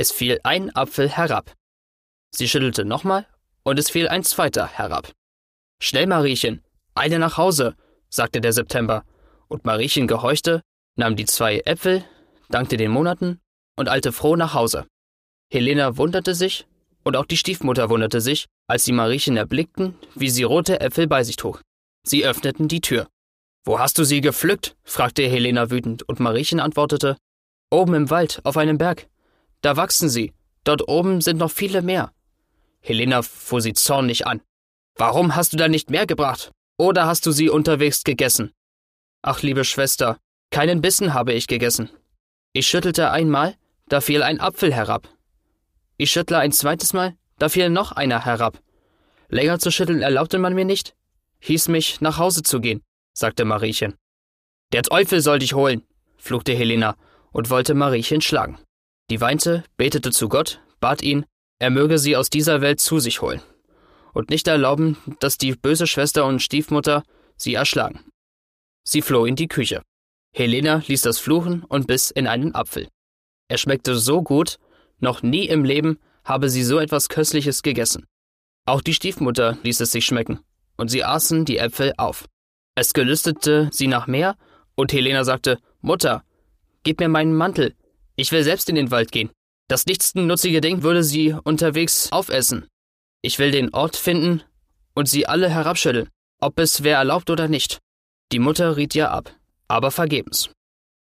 Es 0.00 0.12
fiel 0.12 0.40
ein 0.44 0.74
Apfel 0.74 1.10
herab. 1.10 1.54
Sie 2.34 2.48
schüttelte 2.48 2.86
nochmal 2.86 3.26
und 3.64 3.78
es 3.78 3.90
fiel 3.90 4.08
ein 4.08 4.24
zweiter 4.24 4.66
herab. 4.66 5.12
Schnell, 5.78 6.06
Mariechen, 6.06 6.64
eile 6.94 7.18
nach 7.18 7.36
Hause, 7.36 7.76
sagte 8.08 8.40
der 8.40 8.54
September, 8.54 9.04
und 9.48 9.66
Mariechen 9.66 10.06
gehorchte, 10.06 10.62
nahm 10.96 11.16
die 11.16 11.26
zwei 11.26 11.58
Äpfel, 11.66 12.02
dankte 12.48 12.78
den 12.78 12.90
Monaten 12.90 13.42
und 13.76 13.90
eilte 13.90 14.10
froh 14.10 14.36
nach 14.36 14.54
Hause. 14.54 14.86
Helena 15.52 15.98
wunderte 15.98 16.34
sich, 16.34 16.66
und 17.04 17.14
auch 17.14 17.26
die 17.26 17.36
Stiefmutter 17.36 17.90
wunderte 17.90 18.22
sich, 18.22 18.46
als 18.68 18.84
sie 18.84 18.92
Mariechen 18.92 19.36
erblickten, 19.36 19.98
wie 20.14 20.30
sie 20.30 20.44
rote 20.44 20.80
Äpfel 20.80 21.08
bei 21.08 21.24
sich 21.24 21.36
trug. 21.36 21.60
Sie 22.06 22.24
öffneten 22.24 22.68
die 22.68 22.80
Tür. 22.80 23.06
Wo 23.66 23.78
hast 23.78 23.98
du 23.98 24.04
sie 24.04 24.22
gepflückt? 24.22 24.78
fragte 24.82 25.28
Helena 25.28 25.70
wütend, 25.70 26.08
und 26.08 26.20
Mariechen 26.20 26.58
antwortete, 26.58 27.18
Oben 27.70 27.92
im 27.92 28.08
Wald, 28.08 28.40
auf 28.44 28.56
einem 28.56 28.78
Berg. 28.78 29.06
Da 29.60 29.76
wachsen 29.76 30.08
sie, 30.08 30.32
dort 30.64 30.88
oben 30.88 31.20
sind 31.20 31.38
noch 31.38 31.50
viele 31.50 31.82
mehr. 31.82 32.12
Helena 32.80 33.22
fuhr 33.22 33.60
sie 33.60 33.74
zornig 33.74 34.26
an. 34.26 34.40
Warum 34.96 35.36
hast 35.36 35.52
du 35.52 35.56
da 35.56 35.68
nicht 35.68 35.90
mehr 35.90 36.06
gebracht? 36.06 36.50
Oder 36.78 37.06
hast 37.06 37.26
du 37.26 37.32
sie 37.32 37.50
unterwegs 37.50 38.04
gegessen? 38.04 38.52
Ach, 39.22 39.42
liebe 39.42 39.64
Schwester, 39.64 40.18
keinen 40.50 40.80
Bissen 40.80 41.12
habe 41.12 41.34
ich 41.34 41.46
gegessen. 41.46 41.90
Ich 42.52 42.66
schüttelte 42.66 43.10
einmal, 43.10 43.54
da 43.88 44.00
fiel 44.00 44.22
ein 44.22 44.40
Apfel 44.40 44.72
herab. 44.72 45.08
Ich 45.98 46.10
schüttle 46.10 46.38
ein 46.38 46.52
zweites 46.52 46.92
Mal, 46.92 47.14
da 47.38 47.48
fiel 47.48 47.68
noch 47.68 47.92
einer 47.92 48.24
herab. 48.24 48.62
Länger 49.28 49.58
zu 49.58 49.70
schütteln 49.70 50.02
erlaubte 50.02 50.38
man 50.38 50.54
mir 50.54 50.64
nicht, 50.64 50.96
hieß 51.40 51.68
mich, 51.68 52.00
nach 52.00 52.18
Hause 52.18 52.42
zu 52.42 52.60
gehen, 52.60 52.82
sagte 53.12 53.44
Mariechen. 53.44 53.94
Der 54.72 54.82
Teufel 54.82 55.20
soll 55.20 55.38
dich 55.38 55.52
holen, 55.52 55.86
fluchte 56.16 56.52
Helena 56.54 56.96
und 57.32 57.50
wollte 57.50 57.74
Mariechen 57.74 58.20
schlagen. 58.20 58.58
Die 59.10 59.20
weinte, 59.20 59.64
betete 59.76 60.12
zu 60.12 60.28
Gott, 60.28 60.60
bat 60.78 61.02
ihn, 61.02 61.26
er 61.58 61.70
möge 61.70 61.98
sie 61.98 62.16
aus 62.16 62.30
dieser 62.30 62.60
Welt 62.60 62.80
zu 62.80 63.00
sich 63.00 63.20
holen 63.20 63.42
und 64.12 64.30
nicht 64.30 64.48
erlauben, 64.48 64.96
dass 65.20 65.38
die 65.38 65.52
böse 65.52 65.86
Schwester 65.86 66.26
und 66.26 66.40
Stiefmutter 66.40 67.02
sie 67.36 67.54
erschlagen. 67.54 68.00
Sie 68.84 69.02
floh 69.02 69.24
in 69.24 69.36
die 69.36 69.48
Küche. 69.48 69.82
Helena 70.32 70.82
ließ 70.86 71.02
das 71.02 71.18
Fluchen 71.18 71.64
und 71.64 71.86
biss 71.86 72.10
in 72.10 72.26
einen 72.26 72.54
Apfel. 72.54 72.88
Er 73.48 73.58
schmeckte 73.58 73.96
so 73.96 74.22
gut, 74.22 74.58
noch 74.98 75.22
nie 75.22 75.46
im 75.46 75.64
Leben 75.64 75.98
habe 76.24 76.48
sie 76.48 76.62
so 76.62 76.78
etwas 76.78 77.08
Köstliches 77.08 77.62
gegessen. 77.62 78.06
Auch 78.66 78.80
die 78.80 78.94
Stiefmutter 78.94 79.58
ließ 79.62 79.80
es 79.80 79.90
sich 79.90 80.04
schmecken, 80.04 80.40
und 80.76 80.88
sie 80.88 81.04
aßen 81.04 81.44
die 81.44 81.58
Äpfel 81.58 81.94
auf. 81.96 82.26
Es 82.76 82.92
gelüstete 82.92 83.68
sie 83.72 83.88
nach 83.88 84.06
mehr, 84.06 84.36
und 84.76 84.92
Helena 84.92 85.24
sagte, 85.24 85.58
Mutter, 85.80 86.22
gib 86.84 87.00
mir 87.00 87.08
meinen 87.08 87.34
Mantel, 87.34 87.74
ich 88.20 88.32
will 88.32 88.44
selbst 88.44 88.68
in 88.68 88.74
den 88.74 88.90
Wald 88.90 89.12
gehen. 89.12 89.30
Das 89.68 89.86
nichtsnutzige 89.86 90.60
Ding 90.60 90.82
würde 90.82 91.02
sie 91.02 91.34
unterwegs 91.44 92.10
aufessen. 92.12 92.66
Ich 93.22 93.38
will 93.38 93.50
den 93.50 93.72
Ort 93.72 93.96
finden 93.96 94.42
und 94.94 95.08
sie 95.08 95.26
alle 95.26 95.48
herabschütteln, 95.48 96.08
ob 96.40 96.58
es 96.58 96.82
wer 96.82 96.98
erlaubt 96.98 97.30
oder 97.30 97.48
nicht. 97.48 97.78
Die 98.32 98.38
Mutter 98.38 98.76
riet 98.76 98.94
ihr 98.94 99.10
ab, 99.10 99.34
aber 99.68 99.90
vergebens. 99.90 100.50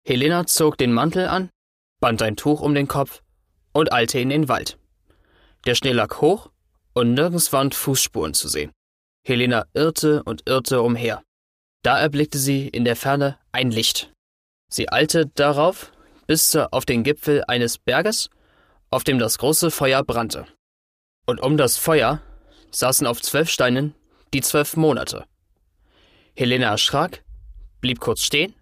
Helena 0.07 0.47
zog 0.47 0.78
den 0.78 0.92
Mantel 0.92 1.28
an, 1.28 1.50
band 2.00 2.23
ein 2.23 2.37
Tuch 2.37 2.61
um 2.61 2.75
den 2.75 2.88
Kopf 2.88 3.23
und 3.73 3.92
eilte 3.92 4.19
in 4.19 4.31
den 4.31 4.49
Wald. 4.49 4.78
Der 5.66 5.75
Schnee 5.75 5.92
lag 5.92 6.21
hoch 6.21 6.50
und 6.95 7.14
nirgends 7.14 7.52
waren 7.52 7.73
Fußspuren 7.73 8.35
zu 8.35 8.49
sehen. 8.49 8.73
Helena 9.25 9.66
irrte 9.75 10.23
und 10.25 10.49
irrte 10.49 10.83
umher. 10.83 11.23
Da 11.83 11.99
erblickte 11.99 12.38
sie 12.38 12.69
in 12.69 12.85
der 12.85 12.97
Ferne 12.97 13.38
ein 13.52 13.71
Licht. 13.71 14.12
Sie 14.69 14.90
eilte 14.90 15.26
darauf 15.26 15.91
bis 16.32 16.56
auf 16.56 16.86
den 16.86 17.02
Gipfel 17.02 17.44
eines 17.46 17.76
Berges, 17.76 18.30
auf 18.88 19.04
dem 19.04 19.18
das 19.18 19.36
große 19.36 19.70
Feuer 19.70 20.02
brannte. 20.02 20.46
Und 21.26 21.42
um 21.42 21.58
das 21.58 21.76
Feuer 21.76 22.22
saßen 22.70 23.06
auf 23.06 23.20
zwölf 23.20 23.50
Steinen 23.50 23.94
die 24.32 24.40
zwölf 24.40 24.74
Monate. 24.78 25.26
Helena 26.34 26.70
erschrak, 26.70 27.22
blieb 27.82 28.00
kurz 28.00 28.22
stehen, 28.22 28.54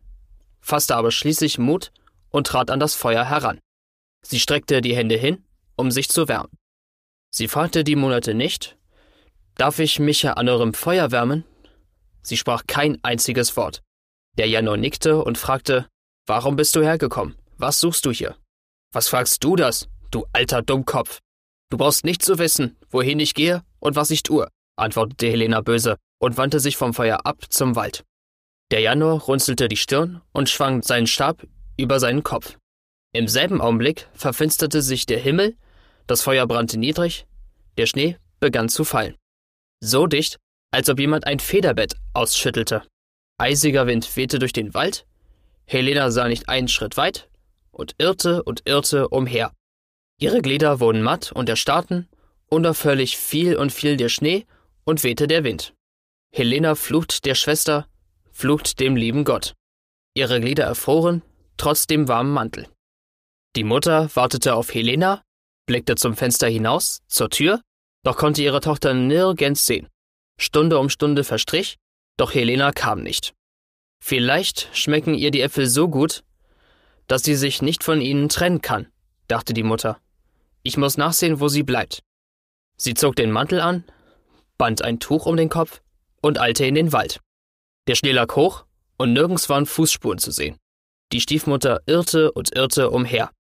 fasste 0.61 0.97
aber 0.97 1.13
schließlich 1.13 1.59
Mut 1.59 1.93
und 2.31 2.49
trat 2.49 2.73
an 2.73 2.81
das 2.81 2.97
Feuer 2.97 3.25
heran. 3.25 3.61
Sie 4.23 4.41
streckte 4.41 4.81
die 4.81 4.97
Hände 4.97 5.15
hin, 5.15 5.45
um 5.77 5.93
sich 5.93 6.09
zu 6.09 6.27
wärmen. 6.27 6.51
Sie 7.31 7.47
fragte 7.47 7.85
die 7.85 7.95
Monate 7.95 8.35
nicht, 8.35 8.77
Darf 9.55 9.79
ich 9.79 10.01
mich 10.01 10.27
an 10.27 10.49
eurem 10.49 10.75
Feuer 10.75 11.13
wärmen? 11.13 11.45
Sie 12.23 12.37
sprach 12.37 12.65
kein 12.67 12.99
einziges 13.05 13.57
Wort. 13.57 13.81
Der 14.39 14.49
Januar 14.49 14.77
nickte 14.77 15.23
und 15.23 15.39
fragte, 15.39 15.87
Warum 16.27 16.57
bist 16.57 16.75
du 16.75 16.83
hergekommen? 16.83 17.40
Was 17.63 17.79
suchst 17.79 18.07
du 18.07 18.11
hier? 18.11 18.37
Was 18.91 19.09
fragst 19.09 19.45
du 19.45 19.55
das, 19.55 19.87
du 20.11 20.25
alter 20.33 20.63
Dummkopf? 20.63 21.19
Du 21.69 21.77
brauchst 21.77 22.07
nicht 22.07 22.25
zu 22.25 22.39
wissen, 22.39 22.79
wohin 22.89 23.21
ich 23.21 23.35
gehe 23.35 23.63
und 23.81 23.97
was 23.97 24.11
ich 24.11 24.23
tue, 24.23 24.49
antwortete 24.77 25.27
Helena 25.27 25.61
böse 25.61 25.97
und 26.23 26.39
wandte 26.39 26.59
sich 26.59 26.79
vom 26.79 26.95
Feuer 26.95 27.27
ab 27.27 27.45
zum 27.51 27.77
Wald. 27.77 28.03
Der 28.71 28.81
Januar 28.81 29.21
runzelte 29.21 29.69
die 29.69 29.77
Stirn 29.77 30.23
und 30.33 30.49
schwang 30.49 30.83
seinen 30.83 31.07
Stab 31.07 31.47
über 31.77 32.01
seinen 32.01 32.23
Kopf. 32.23 32.57
Im 33.13 33.29
selben 33.29 33.61
Augenblick 33.61 34.09
verfinsterte 34.15 34.81
sich 34.81 35.05
der 35.05 35.19
Himmel, 35.19 35.55
das 36.07 36.23
Feuer 36.23 36.47
brannte 36.47 36.79
niedrig, 36.79 37.27
der 37.77 37.85
Schnee 37.85 38.17
begann 38.41 38.71
zu 38.71 38.85
fallen. 38.85 39.17
So 39.81 40.07
dicht, 40.07 40.39
als 40.71 40.89
ob 40.89 40.99
jemand 40.99 41.27
ein 41.27 41.41
Federbett 41.41 41.95
ausschüttelte. 42.15 42.85
Eisiger 43.37 43.87
Wind 43.87 44.17
wehte 44.17 44.39
durch 44.39 44.55
den 44.55 44.73
Wald, 44.73 45.05
Helena 45.67 46.11
sah 46.11 46.27
nicht 46.27 46.49
einen 46.49 46.69
Schritt 46.69 46.97
weit 46.97 47.30
und 47.71 47.95
irrte 47.99 48.43
und 48.43 48.63
irrte 48.67 49.09
umher. 49.09 49.53
Ihre 50.19 50.43
Glieder 50.43 50.81
wurden 50.81 51.03
matt 51.03 51.33
und 51.33 51.49
erstarrten, 51.49 52.09
unaufhörlich 52.49 53.17
fiel 53.17 53.57
und 53.57 53.73
fiel 53.73 53.97
der 53.97 54.09
Schnee 54.09 54.47
und 54.85 55.03
wehte 55.03 55.27
der 55.27 55.45
Wind. 55.45 55.75
Helena 56.33 56.75
flucht 56.75 57.25
der 57.25 57.35
Schwester, 57.35 57.87
flucht 58.31 58.81
dem 58.81 58.97
lieben 58.97 59.25
Gott. 59.25 59.55
Ihre 60.15 60.41
Glieder 60.41 60.65
erfroren, 60.65 61.23
trotz 61.57 61.87
dem 61.87 62.09
warmen 62.09 62.33
Mantel. 62.33 62.69
Die 63.57 63.65
Mutter 63.65 64.09
wartete 64.15 64.55
auf 64.55 64.73
Helena, 64.75 65.23
blickte 65.67 65.97
zum 65.97 66.17
Fenster 66.17 66.49
hinaus, 66.49 67.01
zur 67.09 67.31
Tür, 67.31 67.61
doch 68.05 68.17
konnte 68.17 68.43
ihre 68.43 68.61
Tochter 68.61 68.95
nirgends 68.95 69.67
sehen. 69.67 69.89
Stunde 70.39 70.79
um 70.79 70.89
Stunde 70.89 71.25
verstrich, 71.25 71.77
doch 72.17 72.35
Helena 72.35 72.73
kam 72.73 73.03
nicht. 73.03 73.35
Vielleicht 74.03 74.69
schmecken 74.73 75.15
ihr 75.15 75.31
die 75.31 75.43
Äpfel 75.43 75.67
so 75.67 75.89
gut, 75.89 76.23
dass 77.11 77.25
sie 77.25 77.35
sich 77.35 77.61
nicht 77.61 77.83
von 77.83 78.01
ihnen 78.01 78.29
trennen 78.29 78.63
kann, 78.63 78.87
dachte 79.27 79.53
die 79.53 79.65
Mutter. 79.65 80.01
Ich 80.63 80.77
muss 80.77 80.97
nachsehen, 80.97 81.41
wo 81.41 81.49
sie 81.49 81.65
bleibt. 81.65 82.05
Sie 82.77 82.95
zog 82.95 83.17
den 83.17 83.33
Mantel 83.33 83.61
an, 83.61 83.83
band 84.59 84.83
ein 84.83 85.01
Tuch 85.01 85.27
um 85.27 85.37
den 85.37 85.49
Kopf 85.49 85.83
und 86.23 86.39
eilte 86.39 86.65
in 86.65 86.77
den 86.77 86.93
Wald. 86.93 87.21
Der 87.89 87.97
Schnee 87.97 88.13
lag 88.13 88.37
hoch 88.37 88.65
und 88.97 89.13
nirgends 89.13 89.49
waren 89.49 89.67
Fußspuren 89.67 90.19
zu 90.19 90.31
sehen. 90.31 90.57
Die 91.11 91.21
Stiefmutter 91.21 91.83
irrte 91.87 92.31
und 92.31 92.55
irrte 92.55 92.91
umher. 92.91 93.33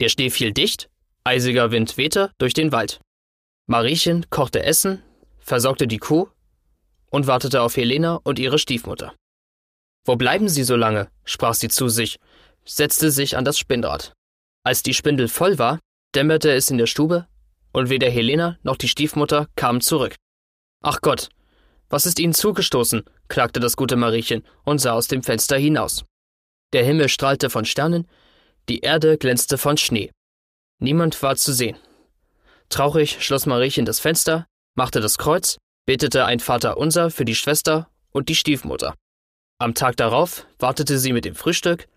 Der 0.00 0.10
Schnee 0.10 0.28
fiel 0.28 0.52
dicht, 0.52 0.90
eisiger 1.24 1.70
Wind 1.70 1.96
wehte 1.96 2.32
durch 2.36 2.52
den 2.52 2.72
Wald. 2.72 3.00
Mariechen 3.66 4.28
kochte 4.28 4.62
Essen, 4.62 5.02
versorgte 5.38 5.86
die 5.86 5.96
Kuh 5.96 6.28
und 7.08 7.26
wartete 7.26 7.62
auf 7.62 7.74
Helena 7.78 8.20
und 8.22 8.38
ihre 8.38 8.58
Stiefmutter. 8.58 9.14
Wo 10.04 10.16
bleiben 10.16 10.50
Sie 10.50 10.64
so 10.64 10.76
lange? 10.76 11.10
sprach 11.24 11.54
sie 11.54 11.68
zu 11.68 11.88
sich, 11.88 12.18
setzte 12.68 13.10
sich 13.10 13.36
an 13.36 13.44
das 13.44 13.58
Spinnrad. 13.58 14.12
Als 14.64 14.82
die 14.82 14.94
Spindel 14.94 15.28
voll 15.28 15.58
war, 15.58 15.80
dämmerte 16.14 16.52
es 16.52 16.70
in 16.70 16.78
der 16.78 16.86
Stube, 16.86 17.26
und 17.72 17.90
weder 17.90 18.10
Helena 18.10 18.58
noch 18.62 18.76
die 18.76 18.88
Stiefmutter 18.88 19.48
kamen 19.56 19.80
zurück. 19.80 20.16
Ach 20.82 21.00
Gott, 21.00 21.28
was 21.88 22.06
ist 22.06 22.18
Ihnen 22.18 22.34
zugestoßen? 22.34 23.04
klagte 23.28 23.60
das 23.60 23.76
gute 23.76 23.96
Mariechen 23.96 24.44
und 24.64 24.78
sah 24.78 24.92
aus 24.92 25.08
dem 25.08 25.22
Fenster 25.22 25.56
hinaus. 25.56 26.04
Der 26.72 26.84
Himmel 26.84 27.08
strahlte 27.08 27.50
von 27.50 27.64
Sternen, 27.64 28.06
die 28.68 28.80
Erde 28.80 29.16
glänzte 29.16 29.56
von 29.56 29.76
Schnee. 29.78 30.10
Niemand 30.80 31.22
war 31.22 31.36
zu 31.36 31.52
sehen. 31.52 31.76
Traurig 32.68 33.24
schloss 33.24 33.46
Mariechen 33.46 33.86
das 33.86 34.00
Fenster, 34.00 34.46
machte 34.74 35.00
das 35.00 35.16
Kreuz, 35.16 35.56
betete 35.86 36.26
ein 36.26 36.40
Vaterunser 36.40 37.10
für 37.10 37.24
die 37.24 37.34
Schwester 37.34 37.88
und 38.10 38.28
die 38.28 38.34
Stiefmutter. 38.34 38.94
Am 39.58 39.74
Tag 39.74 39.96
darauf 39.96 40.46
wartete 40.58 40.98
sie 40.98 41.12
mit 41.12 41.24
dem 41.24 41.34
Frühstück, 41.34 41.88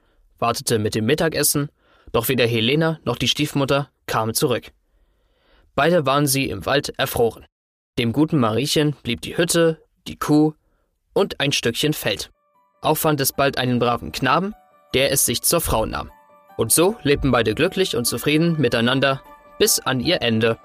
wartete 0.42 0.80
mit 0.80 0.96
dem 0.96 1.06
Mittagessen, 1.06 1.70
doch 2.12 2.28
weder 2.28 2.46
Helena 2.46 3.00
noch 3.06 3.18
die 3.18 3.28
Stiefmutter 3.28 3.90
kamen 4.08 4.34
zurück. 4.34 4.72
Beide 5.76 6.06
waren 6.06 6.28
sie 6.28 6.50
im 6.50 6.66
Wald 6.66 6.90
erfroren. 6.98 7.46
Dem 7.98 8.12
guten 8.12 8.40
Mariechen 8.40 8.96
blieb 9.04 9.22
die 9.22 9.38
Hütte, 9.38 9.82
die 10.08 10.18
Kuh 10.18 10.54
und 11.14 11.40
ein 11.40 11.52
Stückchen 11.52 11.94
Feld. 11.94 12.32
Auch 12.82 12.96
fand 12.96 13.22
es 13.22 13.32
bald 13.32 13.58
einen 13.58 13.80
braven 13.80 14.12
Knaben, 14.12 14.54
der 14.94 15.12
es 15.12 15.26
sich 15.26 15.42
zur 15.44 15.62
Frau 15.62 15.86
nahm. 15.86 16.12
Und 16.58 16.72
so 16.72 16.98
lebten 17.04 17.32
beide 17.32 17.56
glücklich 17.56 17.96
und 17.96 18.06
zufrieden 18.06 18.60
miteinander 18.60 19.22
bis 19.60 19.80
an 19.80 20.00
ihr 20.00 20.22
Ende. 20.22 20.58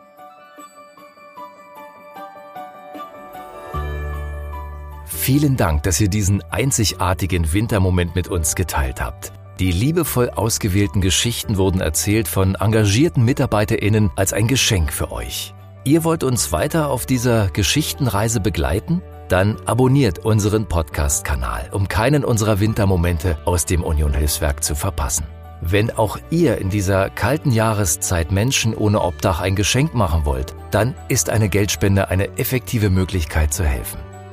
Vielen 5.04 5.56
Dank, 5.56 5.83
dass 5.83 6.00
ihr 6.00 6.09
diesen 6.09 6.42
einzigartigen 6.50 7.52
Wintermoment 7.52 8.14
mit 8.14 8.28
uns 8.28 8.54
geteilt 8.54 9.00
habt. 9.00 9.33
Die 9.58 9.72
liebevoll 9.72 10.28
ausgewählten 10.28 11.00
Geschichten 11.00 11.56
wurden 11.56 11.80
erzählt 11.80 12.28
von 12.28 12.56
engagierten 12.56 13.25
MitarbeiterInnen 13.25 14.10
als 14.14 14.34
ein 14.34 14.48
Geschenk 14.48 14.92
für 14.92 15.10
euch. 15.10 15.54
Ihr 15.84 16.04
wollt 16.04 16.25
uns 16.25 16.52
weiter 16.52 16.90
auf 16.90 17.06
dieser 17.06 17.48
Geschichtenreise 17.48 18.40
begleiten? 18.40 19.00
Dann 19.28 19.56
abonniert 19.64 20.18
unseren 20.18 20.66
Podcast-Kanal, 20.66 21.70
um 21.72 21.88
keinen 21.88 22.22
unserer 22.22 22.60
Wintermomente 22.60 23.38
aus 23.46 23.64
dem 23.64 23.82
Union 23.82 24.12
Hilfswerk 24.12 24.62
zu 24.62 24.75
verpassen. 24.75 25.25
Wenn 25.62 25.90
auch 25.90 26.18
ihr 26.28 26.58
in 26.58 26.68
dieser 26.68 27.08
kalten 27.08 27.50
Jahreszeit 27.50 28.30
Menschen 28.30 28.75
ohne 28.75 29.00
Obdach 29.00 29.40
ein 29.40 29.56
Geschenk 29.56 29.94
machen 29.94 30.26
wollt, 30.26 30.54
dann 30.70 30.94
ist 31.08 31.30
eine 31.30 31.48
Geldspende 31.48 32.08
eine 32.08 32.36
effektive 32.36 32.90
Möglichkeit 32.90 33.54
zu 33.54 33.64
helfen. 33.64 34.05